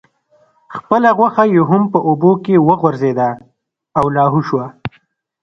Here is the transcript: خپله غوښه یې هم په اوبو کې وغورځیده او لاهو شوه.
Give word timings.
خپله 0.75 1.09
غوښه 1.17 1.43
یې 1.53 1.61
هم 1.69 1.83
په 1.93 1.99
اوبو 2.07 2.31
کې 2.43 2.55
وغورځیده 2.67 3.29
او 3.99 4.05
لاهو 4.15 4.39
شوه. 4.47 4.65